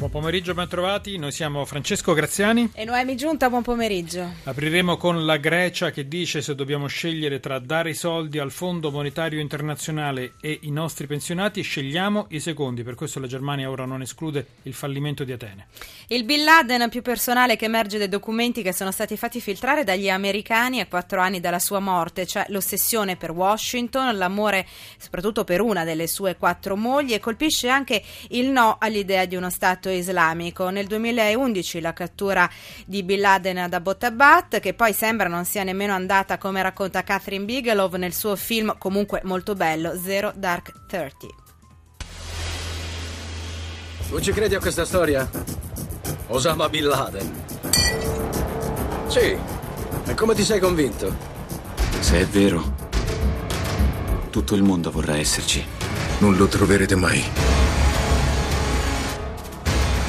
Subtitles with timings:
[0.00, 1.18] Buon pomeriggio, ben trovati.
[1.18, 3.50] Noi siamo Francesco Graziani e Noemi Giunta.
[3.50, 4.32] Buon pomeriggio.
[4.44, 8.90] Apriremo con la Grecia che dice se dobbiamo scegliere tra dare i soldi al Fondo
[8.90, 12.82] Monetario Internazionale e i nostri pensionati, scegliamo i secondi.
[12.82, 15.66] Per questo la Germania ora non esclude il fallimento di Atene.
[16.06, 20.08] Il Bin Laden più personale che emerge dai documenti che sono stati fatti filtrare dagli
[20.08, 25.84] americani a quattro anni dalla sua morte, cioè l'ossessione per Washington, l'amore soprattutto per una
[25.84, 30.68] delle sue quattro mogli e colpisce anche il no all'idea di uno Stato islamico.
[30.70, 32.48] Nel 2011 la cattura
[32.86, 37.44] di Bin Laden ad Abbottabad, che poi sembra non sia nemmeno andata come racconta Catherine
[37.44, 41.28] Bigelow nel suo film comunque molto bello Zero Dark Thirty.
[44.08, 45.28] Tu ci credi a questa storia?
[46.28, 47.44] Osama Bin Laden.
[49.06, 49.36] Sì.
[50.06, 51.14] E come ti sei convinto?
[52.00, 52.74] Se è vero,
[54.30, 55.64] tutto il mondo vorrà esserci.
[56.18, 57.59] Non lo troverete mai.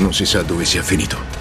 [0.02, 1.41] Non si sa dove sia finito.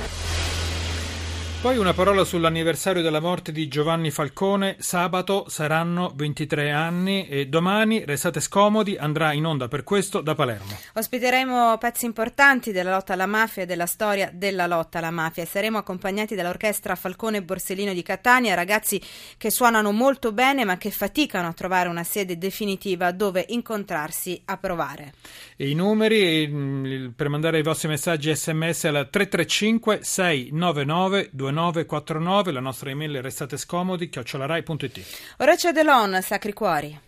[1.63, 4.77] Poi una parola sull'anniversario della morte di Giovanni Falcone.
[4.79, 10.79] Sabato saranno 23 anni e domani, restate scomodi, andrà in onda per questo da Palermo.
[10.95, 15.45] Ospiteremo pezzi importanti della lotta alla mafia e della storia della lotta alla mafia.
[15.45, 18.99] Saremo accompagnati dall'orchestra Falcone Borsellino di Catania, ragazzi
[19.37, 24.57] che suonano molto bene ma che faticano a trovare una sede definitiva dove incontrarsi a
[24.57, 25.13] provare.
[25.57, 32.53] E i numeri mm, per mandare i vostri messaggi sms al 335 699 29 2949,
[32.53, 35.01] la nostra email è restate scomodi, chiocciolarai.it.
[35.39, 37.01] Ora c'è Delon, Sacri Cuori.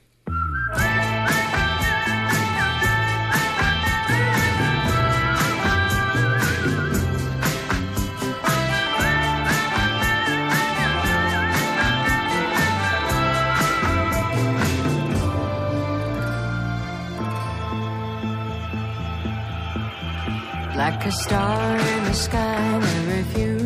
[20.74, 23.61] Like a star in the sky that refuses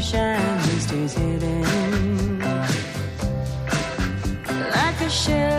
[0.00, 2.38] shine, he stays hidden.
[4.70, 5.57] Like a shell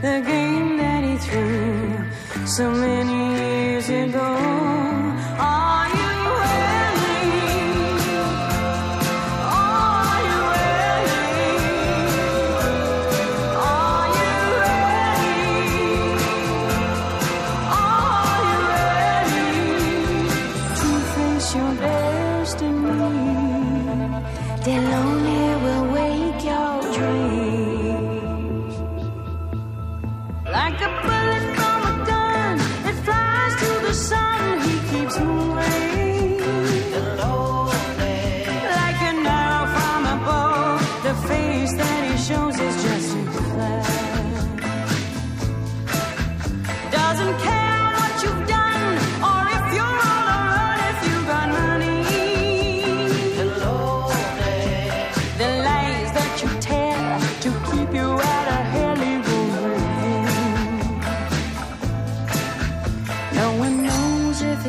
[0.00, 2.46] the game that he threw.
[2.46, 3.13] So many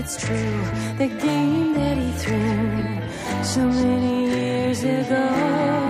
[0.05, 0.61] it's true,
[0.99, 5.84] the game that he threw so many years ago.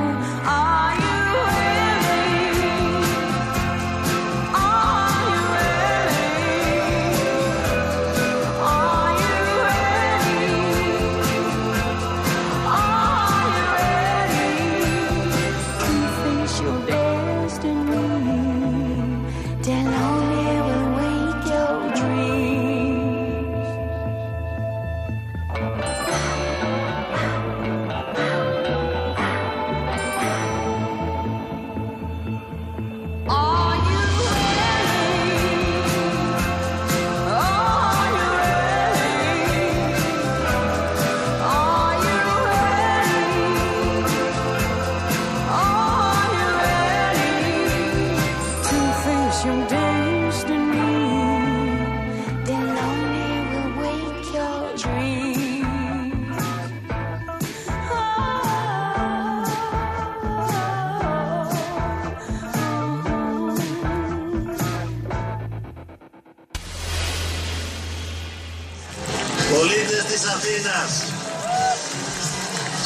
[70.14, 70.92] Αθήνας.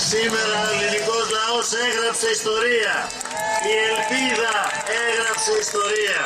[0.08, 2.94] Σήμερα ο ελληνικός λαός έγραψε ιστορία.
[3.70, 4.54] Η Ελπίδα
[5.04, 6.22] έγραψε ιστορία.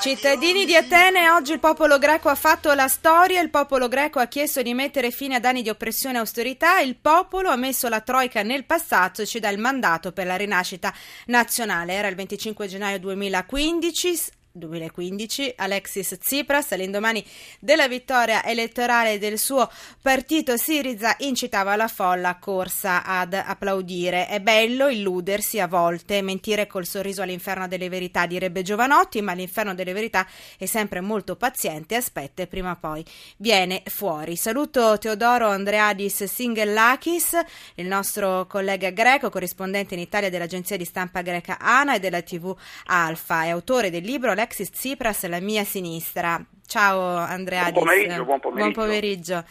[0.00, 4.26] Cittadini di Atene, oggi il popolo greco ha fatto la storia, il popolo greco ha
[4.26, 8.00] chiesto di mettere fine ad anni di oppressione e austerità, il popolo ha messo la
[8.00, 10.94] troica nel passato e ci dà il mandato per la rinascita
[11.26, 11.94] nazionale.
[11.94, 14.36] Era il 25 gennaio 2015.
[14.53, 17.25] 2015 Alexis Tsipras all'indomani
[17.59, 19.67] della vittoria elettorale del suo
[19.99, 24.27] partito Siriza incitava la folla corsa ad applaudire.
[24.27, 26.21] È bello illudersi a volte.
[26.21, 30.27] Mentire col sorriso all'inferno delle verità direbbe Giovanotti ma l'inferno delle verità
[30.57, 33.03] è sempre molto paziente aspetta e prima o poi
[33.37, 34.35] viene fuori.
[34.35, 37.39] Saluto Teodoro Andreadis Singellakis
[37.75, 42.55] il nostro collega greco corrispondente in Italia dell'agenzia di stampa greca ANA e della tv
[42.85, 43.45] Alfa.
[43.45, 46.37] È autore del libro Alexis Tsipras alla mia sinistra.
[46.67, 47.71] Ciao Andrea.
[47.71, 48.71] Buon pomeriggio, buon pomeriggio.
[48.71, 49.45] Buon pomeriggio.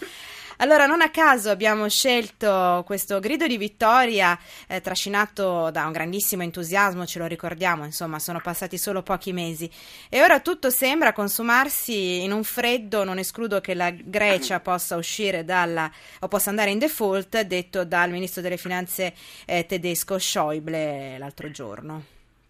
[0.59, 6.43] Allora, non a caso abbiamo scelto questo grido di vittoria eh, trascinato da un grandissimo
[6.43, 9.69] entusiasmo, ce lo ricordiamo, insomma, sono passati solo pochi mesi
[10.11, 15.43] e ora tutto sembra consumarsi in un freddo, non escludo che la Grecia possa uscire
[15.43, 15.91] dalla
[16.21, 19.15] o possa andare in default, detto dal ministro delle finanze
[19.47, 22.03] eh, tedesco Schäuble l'altro giorno.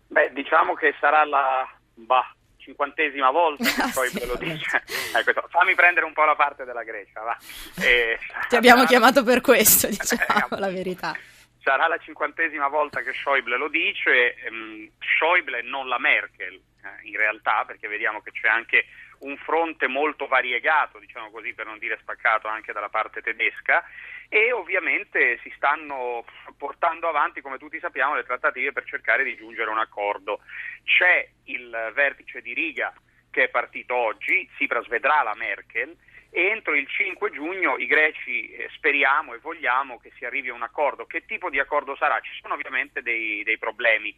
[0.09, 4.83] Beh, diciamo che sarà la bah, cinquantesima volta che poi ve lo dice.
[5.15, 7.37] Ecco, fammi prendere un po' la parte della Grecia, va.
[7.83, 8.19] E,
[8.49, 11.17] Ti abbiamo chiamato per questo, diciamo la verità.
[11.63, 17.17] Sarà la cinquantesima volta che Schäuble lo dice, ehm, Schäuble non la Merkel eh, in
[17.17, 18.85] realtà, perché vediamo che c'è anche
[19.23, 23.85] un fronte molto variegato, diciamo così per non dire spaccato anche dalla parte tedesca
[24.29, 26.25] e ovviamente si stanno
[26.57, 30.41] portando avanti, come tutti sappiamo, le trattative per cercare di giungere a un accordo.
[30.85, 32.93] C'è il vertice di Riga
[33.31, 35.97] che è partito oggi, Tsipras vedrà la Merkel
[36.31, 40.55] e entro il 5 giugno i greci eh, speriamo e vogliamo che si arrivi a
[40.55, 41.05] un accordo.
[41.05, 42.21] Che tipo di accordo sarà?
[42.21, 44.17] Ci sono ovviamente dei, dei problemi.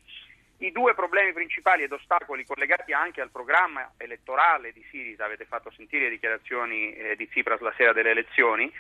[0.65, 5.71] I due problemi principali ed ostacoli collegati anche al programma elettorale di Sirisa, avete fatto
[5.71, 8.73] sentire le dichiarazioni eh, di Tsipras la sera delle elezioni.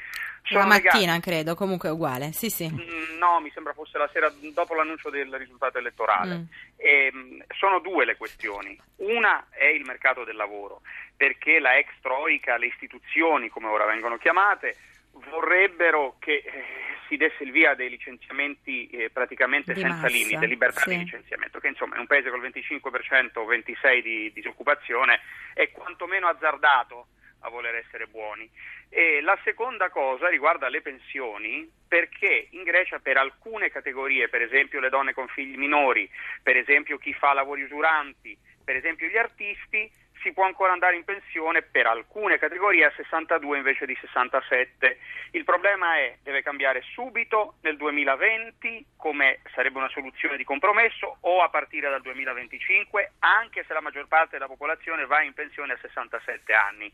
[0.48, 1.20] La mattina legati...
[1.20, 2.70] credo, comunque è uguale, sì sì.
[2.70, 6.34] Mm, no, mi sembra fosse la sera dopo l'annuncio del risultato elettorale.
[6.36, 6.44] Mm.
[6.76, 8.80] E, ehm, sono due le questioni.
[8.96, 10.80] Una è il mercato del lavoro,
[11.14, 14.74] perché la ex troica, le istituzioni come ora vengono chiamate,
[15.12, 20.46] vorrebbero che eh, si desse il via dei licenziamenti eh, praticamente di senza massa, limite,
[20.46, 20.90] libertà sì.
[20.90, 25.20] di licenziamento, che insomma in un paese col 25% o 26% di disoccupazione
[25.54, 27.06] è quantomeno azzardato
[27.40, 28.50] a voler essere buoni.
[28.88, 34.80] E la seconda cosa riguarda le pensioni, perché in Grecia per alcune categorie, per esempio
[34.80, 36.08] le donne con figli minori,
[36.42, 39.90] per esempio chi fa lavori usuranti, per esempio gli artisti,
[40.24, 44.98] si può ancora andare in pensione per alcune categorie a 62 invece di 67.
[45.32, 51.42] Il problema è deve cambiare subito nel 2020 come sarebbe una soluzione di compromesso o
[51.42, 55.78] a partire dal 2025 anche se la maggior parte della popolazione va in pensione a
[55.82, 56.90] 67 anni.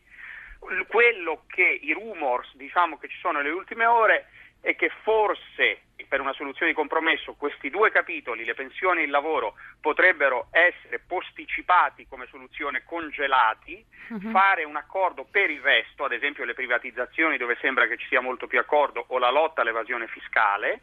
[0.87, 4.27] Quello che i rumors diciamo che ci sono nelle ultime ore
[4.61, 5.81] è che forse
[6.11, 10.99] per una soluzione di compromesso questi due capitoli, le pensioni e il lavoro, potrebbero essere
[10.99, 14.29] posticipati come soluzione congelati, uh-huh.
[14.29, 18.19] fare un accordo per il resto, ad esempio le privatizzazioni dove sembra che ci sia
[18.19, 20.81] molto più accordo o la lotta all'evasione fiscale,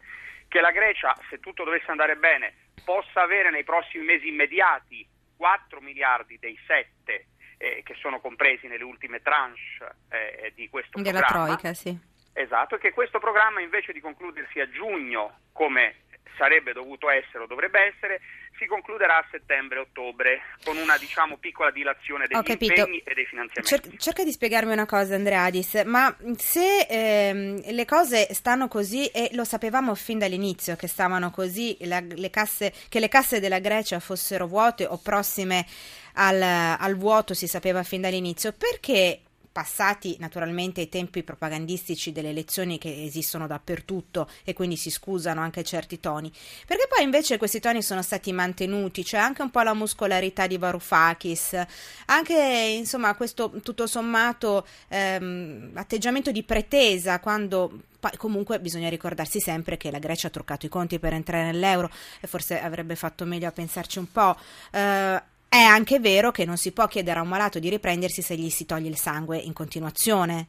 [0.48, 5.06] che la Grecia, se tutto dovesse andare bene, possa avere nei prossimi mesi immediati
[5.36, 7.26] 4 miliardi dei 7
[7.58, 9.60] eh, che sono compresi nelle ultime tranche
[10.08, 11.56] eh, di questo Della programma.
[11.56, 12.07] Troica, sì
[12.38, 17.46] Esatto, e che questo programma invece di concludersi a giugno, come sarebbe dovuto essere o
[17.46, 18.20] dovrebbe essere,
[18.56, 23.62] si concluderà a settembre-ottobre con una diciamo piccola dilazione degli impegni e dei finanziamenti.
[23.62, 29.30] Cer- cerca di spiegarmi una cosa Andreadis, ma se ehm, le cose stanno così e
[29.32, 33.98] lo sapevamo fin dall'inizio che stavano così, la, le casse, che le casse della Grecia
[33.98, 35.66] fossero vuote o prossime
[36.14, 39.22] al, al vuoto si sapeva fin dall'inizio, perché
[39.58, 45.64] passati naturalmente i tempi propagandistici delle elezioni che esistono dappertutto e quindi si scusano anche
[45.64, 46.30] certi toni,
[46.64, 50.58] perché poi invece questi toni sono stati mantenuti, c'è anche un po' la muscolarità di
[50.58, 51.60] Varoufakis,
[52.06, 59.76] anche insomma questo tutto sommato ehm, atteggiamento di pretesa quando poi comunque bisogna ricordarsi sempre
[59.76, 63.48] che la Grecia ha truccato i conti per entrare nell'euro e forse avrebbe fatto meglio
[63.48, 64.36] a pensarci un po'.
[64.70, 68.36] Eh, è anche vero che non si può chiedere a un malato di riprendersi se
[68.36, 70.48] gli si toglie il sangue in continuazione.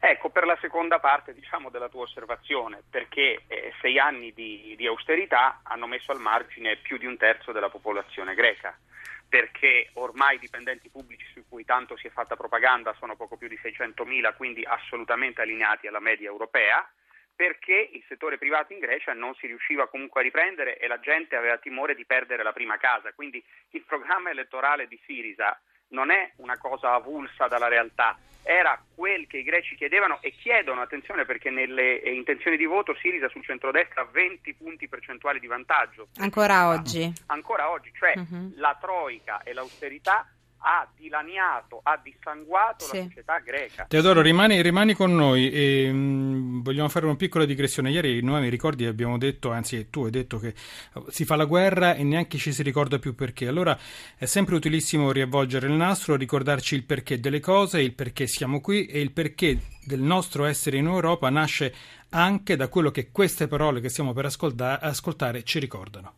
[0.00, 4.86] Ecco, per la seconda parte diciamo, della tua osservazione, perché eh, sei anni di, di,
[4.86, 8.76] austerità hanno messo al margine più di un terzo della popolazione greca.
[9.28, 13.46] perché ormai i dipendenti pubblici su cui tanto si è fatta propaganda sono poco più
[13.48, 16.88] di 600.000, quindi assolutamente allineati alla media europea,
[17.38, 21.36] perché il settore privato in Grecia non si riusciva comunque a riprendere e la gente
[21.36, 23.12] aveva timore di perdere la prima casa.
[23.12, 23.40] Quindi
[23.70, 25.56] il programma elettorale di Sirisa
[25.90, 30.80] non è una cosa avulsa dalla realtà, era quel che i greci chiedevano e chiedono,
[30.80, 36.08] attenzione perché nelle intenzioni di voto Sirisa sul centrodestra ha 20 punti percentuali di vantaggio.
[36.16, 37.12] Ancora oggi.
[37.26, 38.54] Ancora oggi, cioè uh-huh.
[38.56, 40.26] la troica e l'austerità
[40.60, 42.96] ha dilaniato, ha dissanguato sì.
[42.96, 43.86] la società greca.
[43.88, 47.90] Teodoro, rimani, rimani con noi e mh, mm, vogliamo fare una piccola digressione.
[47.90, 50.54] Ieri noi mi ricordi abbiamo detto, anzi tu hai detto che
[51.08, 53.46] si fa la guerra e neanche ci si ricorda più perché.
[53.46, 53.78] Allora
[54.16, 58.86] è sempre utilissimo riavvolgere il nastro, ricordarci il perché delle cose, il perché siamo qui
[58.86, 61.74] e il perché del nostro essere in Europa nasce
[62.10, 66.14] anche da quello che queste parole che stiamo per ascolta- ascoltare ci ricordano.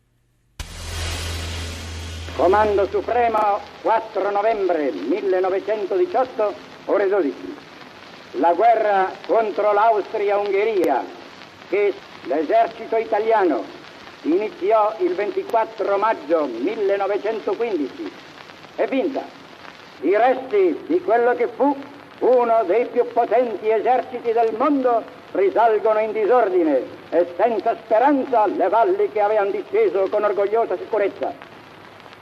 [2.41, 6.55] Comando Supremo, 4 novembre 1918,
[6.87, 7.35] ore 12.
[8.41, 11.05] La guerra contro l'Austria-Ungheria,
[11.69, 11.93] che
[12.23, 13.63] l'esercito italiano
[14.23, 18.11] iniziò il 24 maggio 1915,
[18.77, 19.23] è vinta.
[20.01, 21.77] I resti di quello che fu
[22.21, 29.11] uno dei più potenti eserciti del mondo risalgono in disordine e senza speranza le valli
[29.13, 31.50] che avevano disceso con orgogliosa sicurezza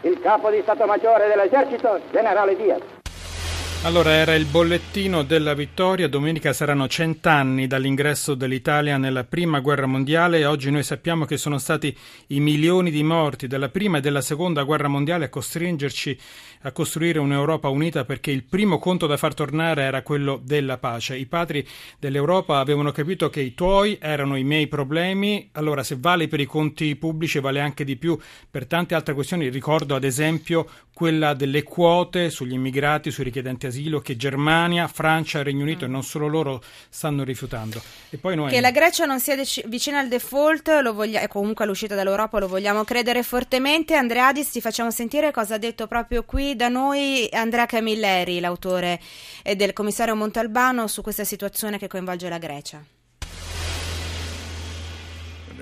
[0.02, 2.97] il capo di Stato Maggiore dell'Esercito, generale Diaz.
[3.82, 10.44] Allora era il bollettino della vittoria, domenica saranno cent'anni dall'ingresso dell'Italia nella prima guerra mondiale
[10.44, 11.96] oggi noi sappiamo che sono stati
[12.28, 16.18] i milioni di morti della prima e della seconda guerra mondiale a costringerci
[16.62, 21.16] a costruire un'Europa unita perché il primo conto da far tornare era quello della pace.
[21.16, 21.66] I padri
[22.00, 26.46] dell'Europa avevano capito che i tuoi erano i miei problemi, allora se vale per i
[26.46, 28.18] conti pubblici vale anche di più.
[28.50, 30.68] Per tante altre questioni, ricordo ad esempio
[30.98, 35.88] quella delle quote sugli immigrati, sui richiedenti asilo che Germania, Francia Regno Unito mm.
[35.88, 37.80] e non solo loro stanno rifiutando.
[38.20, 38.50] Noi...
[38.50, 42.40] Che la Grecia non sia dec- vicina al default lo voglia- e comunque all'uscita dall'Europa
[42.40, 43.94] lo vogliamo credere fortemente.
[43.94, 49.00] Andreadis ti facciamo sentire cosa ha detto proprio qui da noi Andrea Camilleri, l'autore
[49.54, 52.97] del commissario Montalbano su questa situazione che coinvolge la Grecia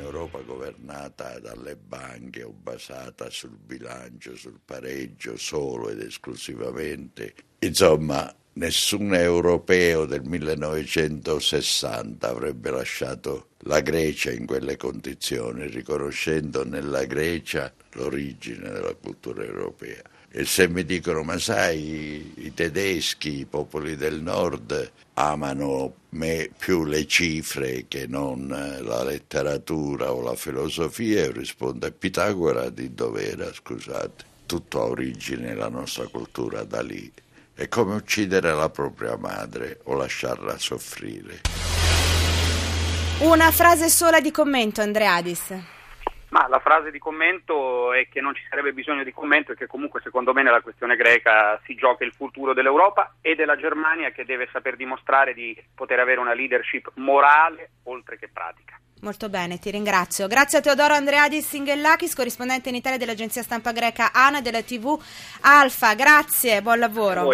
[0.06, 7.34] un'Europa governata dalle banche o basata sul bilancio, sul pareggio solo ed esclusivamente.
[7.58, 17.72] Insomma, nessun europeo del 1960 avrebbe lasciato la Grecia in quelle condizioni, riconoscendo nella Grecia
[17.92, 20.02] l'origine della cultura europea.
[20.30, 26.85] E se mi dicono, ma sai, i tedeschi, i popoli del nord, amano me più
[26.85, 33.50] le cifre che non la letteratura o la filosofia, io rispondo, Pitagora di dove era,
[33.52, 34.25] scusate?
[34.45, 37.11] Tutto ha origine la nostra cultura da lì.
[37.54, 41.40] È come uccidere la propria madre o lasciarla soffrire.
[43.21, 45.75] Una frase sola di commento, Andreadis.
[46.30, 49.66] Ma la frase di commento è che non ci sarebbe bisogno di commento e che
[49.66, 54.25] comunque secondo me nella questione greca si gioca il futuro dell'Europa e della Germania che
[54.25, 58.78] deve saper dimostrare di poter avere una leadership morale oltre che pratica.
[59.02, 60.26] Molto bene, ti ringrazio.
[60.26, 64.99] Grazie a Teodoro Andreadis Singellakis, corrispondente in Italia dell'agenzia stampa greca ANA e della TV
[65.42, 65.95] Alfa.
[65.95, 67.28] Grazie, buon lavoro.